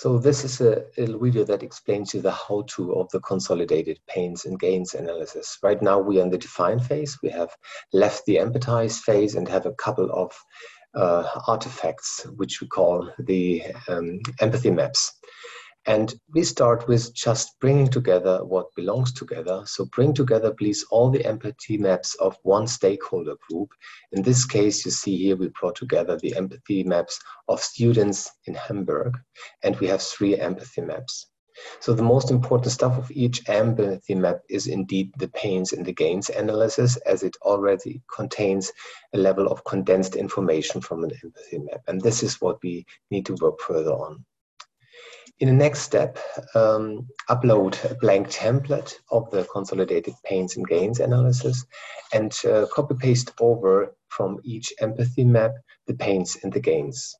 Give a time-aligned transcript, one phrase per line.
[0.00, 4.46] So this is a, a video that explains you the how-to of the consolidated pains
[4.46, 5.58] and gains analysis.
[5.62, 7.18] Right now we are in the define phase.
[7.22, 7.50] We have
[7.92, 10.32] left the empathize phase and have a couple of
[10.94, 15.12] uh, artifacts, which we call the um, empathy maps.
[15.86, 19.62] And we start with just bringing together what belongs together.
[19.64, 23.70] So bring together, please, all the empathy maps of one stakeholder group.
[24.12, 28.54] In this case, you see here, we brought together the empathy maps of students in
[28.54, 29.16] Hamburg,
[29.62, 31.26] and we have three empathy maps.
[31.80, 35.92] So the most important stuff of each empathy map is indeed the pains and the
[35.92, 38.70] gains analysis, as it already contains
[39.14, 41.80] a level of condensed information from an empathy map.
[41.88, 44.24] And this is what we need to work further on.
[45.40, 46.18] In the next step,
[46.54, 51.64] um, upload a blank template of the consolidated pains and gains analysis
[52.12, 55.52] and uh, copy paste over from each empathy map
[55.86, 57.14] the pains and the gains.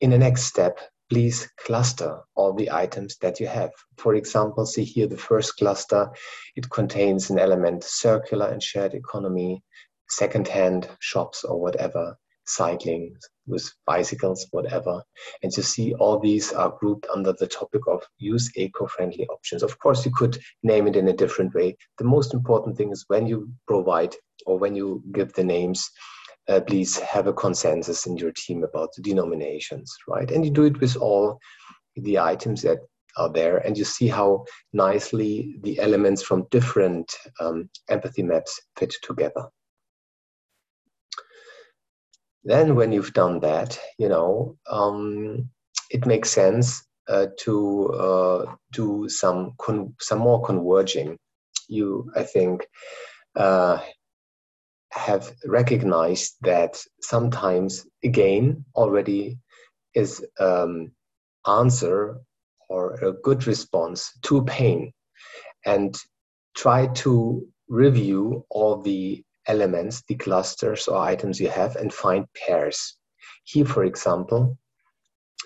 [0.00, 0.78] In the next step,
[1.10, 3.72] please cluster all the items that you have.
[3.96, 6.08] For example, see here the first cluster,
[6.54, 9.64] it contains an element circular and shared economy,
[10.08, 15.02] second-hand shops or whatever cycling, with bicycles, whatever.
[15.42, 19.62] And you see all these are grouped under the topic of use eco-friendly options.
[19.62, 21.76] Of course, you could name it in a different way.
[21.98, 24.14] The most important thing is when you provide
[24.46, 25.88] or when you give the names,
[26.48, 30.30] uh, please have a consensus in your team about the denominations, right?
[30.30, 31.38] And you do it with all
[31.96, 32.78] the items that
[33.18, 38.94] are there and you see how nicely the elements from different um, empathy maps fit
[39.02, 39.48] together
[42.44, 45.48] then when you've done that, you know, um,
[45.90, 49.52] it makes sense uh, to uh, do some
[50.00, 51.18] some more converging.
[51.68, 52.66] You, I think,
[53.36, 53.78] uh,
[54.90, 59.38] have recognized that sometimes again already
[59.94, 60.92] is um,
[61.46, 62.18] answer
[62.68, 64.92] or a good response to pain,
[65.64, 65.94] and
[66.54, 72.96] try to review all the elements, the clusters or items you have, and find pairs.
[73.44, 74.58] Here, for example,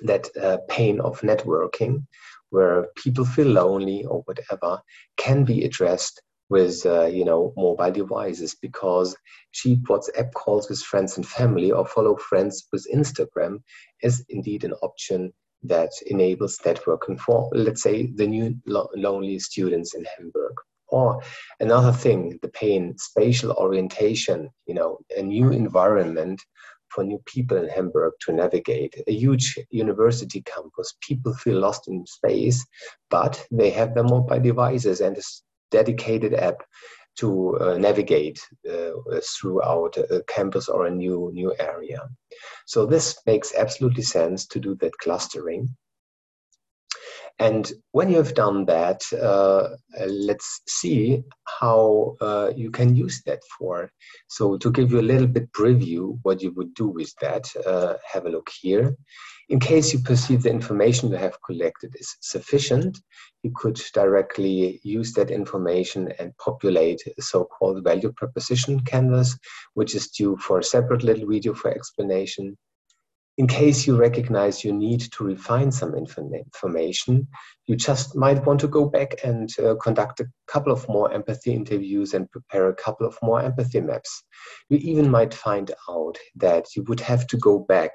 [0.02, 2.06] that uh, pain of networking,
[2.50, 4.80] where people feel lonely or whatever,
[5.16, 9.16] can be addressed with uh, you know mobile devices because
[9.52, 13.62] cheap WhatsApp calls with friends and family or follow friends with Instagram
[14.02, 19.94] is indeed an option that enables networking for let's say the new lo- lonely students
[19.94, 20.54] in Hamburg.
[20.88, 21.22] Or
[21.60, 26.40] another thing, the pain, spatial orientation, you know, a new environment
[26.90, 28.94] for new people in Hamburg to navigate.
[29.06, 32.64] A huge university campus, people feel lost in space,
[33.10, 35.22] but they have their mobile devices and a
[35.70, 36.62] dedicated app
[37.16, 38.90] to uh, navigate uh,
[39.22, 42.00] throughout a campus or a new new area.
[42.66, 45.74] So this makes absolutely sense to do that clustering.
[47.38, 49.76] And when you have done that, uh,
[50.08, 51.22] let's see
[51.60, 53.90] how uh, you can use that for.
[54.28, 57.96] So to give you a little bit preview what you would do with that, uh,
[58.10, 58.96] have a look here.
[59.50, 62.98] In case you perceive the information you have collected is sufficient,
[63.42, 69.38] you could directly use that information and populate a so-called value proposition canvas,
[69.74, 72.56] which is due for a separate little video for explanation
[73.38, 77.28] in case you recognize you need to refine some information,
[77.66, 81.52] you just might want to go back and uh, conduct a couple of more empathy
[81.52, 84.22] interviews and prepare a couple of more empathy maps.
[84.70, 87.94] You even might find out that you would have to go back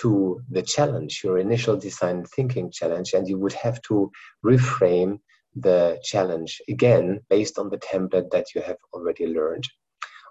[0.00, 4.10] to the challenge, your initial design thinking challenge, and you would have to
[4.44, 5.18] reframe
[5.56, 9.64] the challenge again based on the template that you have already learned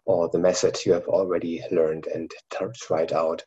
[0.05, 2.31] or the method you have already learned and
[2.73, 3.43] tried out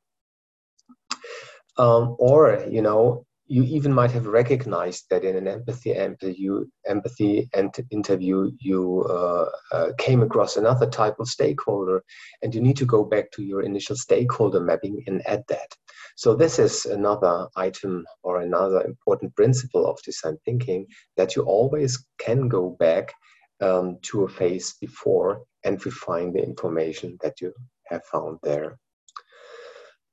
[1.78, 7.50] um, or you know you even might have recognized that in an empathy interview, empathy
[7.52, 12.02] and interview, you uh, uh, came across another type of stakeholder,
[12.40, 15.68] and you need to go back to your initial stakeholder mapping and add that.
[16.16, 20.86] So this is another item or another important principle of design thinking
[21.16, 23.12] that you always can go back
[23.60, 27.52] um, to a phase before and refine the information that you
[27.88, 28.78] have found there.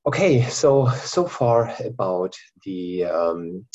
[0.06, 3.66] Okay, so so far about the um,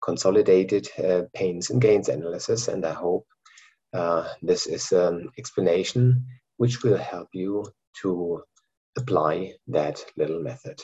[0.00, 3.26] consolidated uh, pains and gains analysis, and I hope
[3.92, 6.24] uh, this is an explanation
[6.58, 7.66] which will help you
[8.02, 8.42] to
[8.96, 10.80] apply that little method.